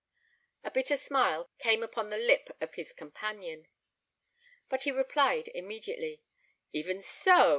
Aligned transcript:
A 0.63 0.71
bitter 0.71 0.97
smile 0.97 1.51
came 1.59 1.83
upon 1.83 2.09
the 2.09 2.17
lip 2.17 2.57
of 2.59 2.73
his 2.73 2.91
companion; 2.91 3.67
but 4.67 4.81
he 4.85 4.91
replied 4.91 5.49
immediately, 5.49 6.23
"Even 6.73 7.01
so! 7.01 7.49